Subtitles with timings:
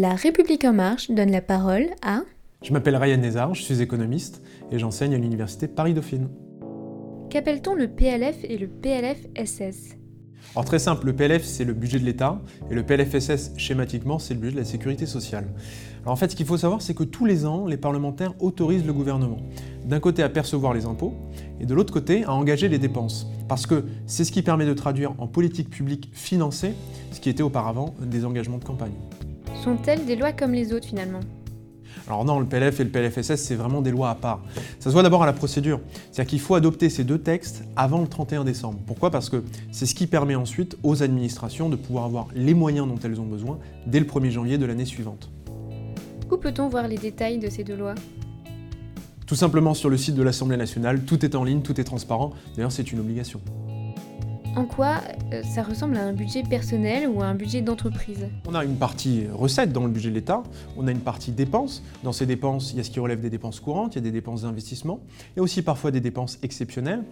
[0.00, 2.20] La République en marche donne la parole à...
[2.62, 4.40] Je m'appelle Ryan Nézard, je suis économiste
[4.70, 6.28] et j'enseigne à l'université Paris-Dauphine.
[7.30, 9.96] Qu'appelle-t-on le PLF et le PLFSS
[10.54, 12.40] alors très simple, le PLF c'est le budget de l'État
[12.70, 15.48] et le PLFSS schématiquement c'est le budget de la sécurité sociale.
[16.02, 18.86] Alors en fait ce qu'il faut savoir c'est que tous les ans les parlementaires autorisent
[18.86, 19.38] le gouvernement
[19.84, 21.12] d'un côté à percevoir les impôts
[21.60, 23.26] et de l'autre côté à engager les dépenses.
[23.48, 26.72] Parce que c'est ce qui permet de traduire en politique publique financée
[27.10, 28.94] ce qui était auparavant des engagements de campagne.
[29.68, 31.20] Sont-elles des lois comme les autres finalement?
[32.06, 34.40] Alors non, le PLF et le PLFSS, c'est vraiment des lois à part.
[34.80, 35.80] Ça se voit d'abord à la procédure.
[36.10, 38.78] C'est-à-dire qu'il faut adopter ces deux textes avant le 31 décembre.
[38.86, 39.10] Pourquoi?
[39.10, 42.98] Parce que c'est ce qui permet ensuite aux administrations de pouvoir avoir les moyens dont
[43.04, 45.28] elles ont besoin dès le 1er janvier de l'année suivante.
[46.30, 47.94] Où peut-on voir les détails de ces deux lois?
[49.26, 52.32] Tout simplement sur le site de l'Assemblée nationale, tout est en ligne, tout est transparent.
[52.56, 53.38] D'ailleurs, c'est une obligation.
[54.58, 58.26] En quoi euh, ça ressemble à un budget personnel ou à un budget d'entreprise?
[58.48, 60.42] On a une partie recette dans le budget de l'État,
[60.76, 61.80] on a une partie dépenses.
[62.02, 64.02] Dans ces dépenses, il y a ce qui relève des dépenses courantes, il y a
[64.02, 64.98] des dépenses d'investissement,
[65.36, 67.04] a aussi parfois des dépenses exceptionnelles.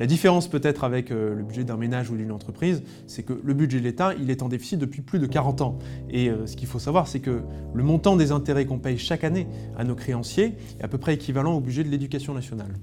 [0.00, 3.54] La différence peut-être avec euh, le budget d'un ménage ou d'une entreprise, c'est que le
[3.54, 5.78] budget de l'État, il est en déficit depuis plus de 40 ans.
[6.10, 9.22] Et euh, ce qu'il faut savoir, c'est que le montant des intérêts qu'on paye chaque
[9.22, 9.46] année
[9.78, 12.74] à nos créanciers est à peu près équivalent au budget de l'éducation nationale.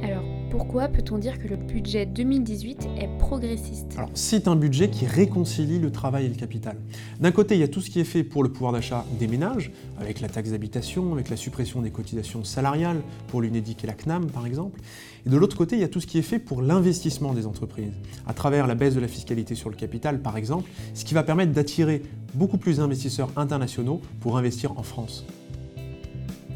[0.00, 0.22] Alors,
[0.58, 5.78] pourquoi peut-on dire que le budget 2018 est progressiste Alors, c'est un budget qui réconcilie
[5.78, 6.76] le travail et le capital.
[7.20, 9.28] D'un côté, il y a tout ce qui est fait pour le pouvoir d'achat des
[9.28, 13.92] ménages, avec la taxe d'habitation, avec la suppression des cotisations salariales pour l'UNEDIC et la
[13.92, 14.80] CNAM, par exemple.
[15.24, 17.46] Et de l'autre côté, il y a tout ce qui est fait pour l'investissement des
[17.46, 17.92] entreprises,
[18.26, 21.22] à travers la baisse de la fiscalité sur le capital, par exemple, ce qui va
[21.22, 22.02] permettre d'attirer
[22.34, 25.24] beaucoup plus d'investisseurs internationaux pour investir en France.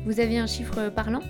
[0.04, 1.22] Vous avez un chiffre parlant?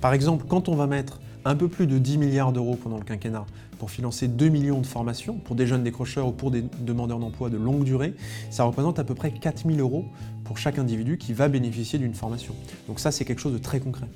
[0.00, 3.04] Par exemple, quand on va mettre un peu plus de 10 milliards d'euros pendant le
[3.04, 3.46] quinquennat
[3.78, 7.50] pour financer 2 millions de formations pour des jeunes décrocheurs ou pour des demandeurs d'emploi
[7.50, 8.14] de longue durée,
[8.50, 10.04] ça représente à peu près 4 000 euros
[10.44, 12.54] pour chaque individu qui va bénéficier d'une formation.
[12.86, 14.06] Donc ça, c'est quelque chose de très concret.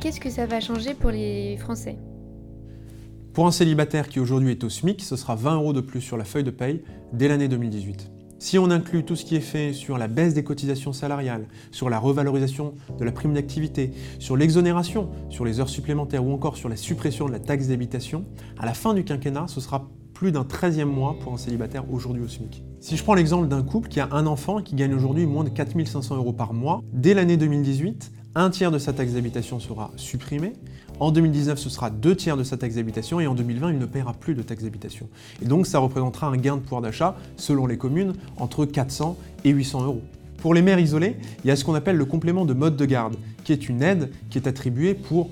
[0.00, 1.96] Qu'est-ce que ça va changer pour les Français?
[3.32, 6.16] Pour un célibataire qui aujourd'hui est au SMIC, ce sera 20 euros de plus sur
[6.16, 8.10] la feuille de paye dès l'année 2018.
[8.40, 11.90] Si on inclut tout ce qui est fait sur la baisse des cotisations salariales, sur
[11.90, 16.70] la revalorisation de la prime d'activité, sur l'exonération, sur les heures supplémentaires ou encore sur
[16.70, 18.24] la suppression de la taxe d'habitation,
[18.58, 22.22] à la fin du quinquennat, ce sera plus d'un 13e mois pour un célibataire aujourd'hui
[22.22, 22.64] au SMIC.
[22.80, 25.44] Si je prends l'exemple d'un couple qui a un enfant et qui gagne aujourd'hui moins
[25.44, 29.90] de 4500 euros par mois, dès l'année 2018, un tiers de sa taxe d'habitation sera
[29.96, 30.52] supprimé.
[31.00, 33.86] En 2019, ce sera deux tiers de sa taxe d'habitation et en 2020, il ne
[33.86, 35.08] paiera plus de taxe d'habitation.
[35.42, 39.50] Et donc, ça représentera un gain de pouvoir d'achat, selon les communes, entre 400 et
[39.50, 40.02] 800 euros.
[40.38, 42.84] Pour les mères isolées, il y a ce qu'on appelle le complément de mode de
[42.84, 45.30] garde, qui est une aide qui est attribuée pour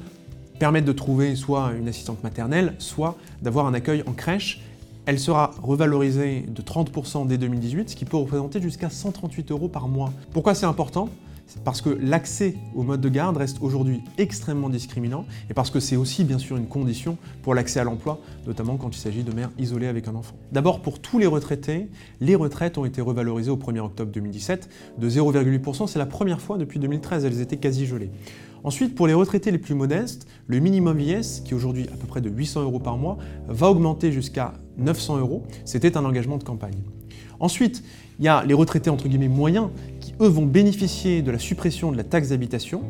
[0.58, 4.62] permettre de trouver soit une assistante maternelle, soit d'avoir un accueil en crèche.
[5.06, 9.86] Elle sera revalorisée de 30% dès 2018, ce qui peut représenter jusqu'à 138 euros par
[9.88, 10.12] mois.
[10.32, 11.08] Pourquoi c'est important?
[11.64, 15.96] Parce que l'accès au mode de garde reste aujourd'hui extrêmement discriminant et parce que c'est
[15.96, 19.50] aussi bien sûr une condition pour l'accès à l'emploi, notamment quand il s'agit de mères
[19.58, 20.34] isolées avec un enfant.
[20.52, 21.88] D'abord, pour tous les retraités,
[22.20, 25.86] les retraites ont été revalorisées au 1er octobre 2017 de 0,8%.
[25.86, 28.10] C'est la première fois depuis 2013, elles étaient quasi gelées.
[28.64, 32.06] Ensuite, pour les retraités les plus modestes, le minimum vieillesse, qui est aujourd'hui à peu
[32.06, 35.44] près de 800 euros par mois, va augmenter jusqu'à 900 euros.
[35.64, 36.78] C'était un engagement de campagne.
[37.40, 37.84] Ensuite,
[38.18, 39.68] il y a les retraités entre guillemets moyens
[40.20, 42.82] eux, vont bénéficier de la suppression de la taxe d'habitation.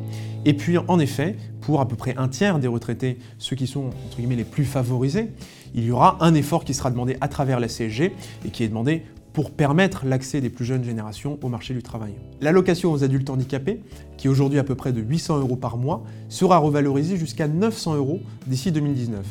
[0.45, 3.91] Et puis, en effet, pour à peu près un tiers des retraités, ceux qui sont
[4.17, 5.29] les plus favorisés,
[5.75, 8.13] il y aura un effort qui sera demandé à travers la CSG
[8.45, 9.03] et qui est demandé
[9.33, 12.13] pour permettre l'accès des plus jeunes générations au marché du travail.
[12.41, 13.79] L'allocation aux adultes handicapés,
[14.17, 17.95] qui est aujourd'hui à peu près de 800 euros par mois, sera revalorisée jusqu'à 900
[17.95, 19.25] euros d'ici 2019.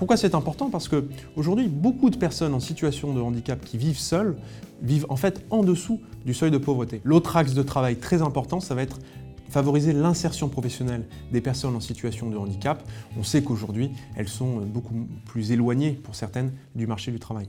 [0.00, 0.70] Pourquoi c'est important?
[0.70, 1.04] Parce que
[1.36, 4.34] aujourd'hui, beaucoup de personnes en situation de handicap qui vivent seules
[4.80, 7.02] vivent en fait en dessous du seuil de pauvreté.
[7.04, 8.98] L'autre axe de travail très important, ça va être
[9.50, 12.82] favoriser l'insertion professionnelle des personnes en situation de handicap.
[13.18, 17.46] On sait qu'aujourd'hui, elles sont beaucoup plus éloignées pour certaines du marché du travail.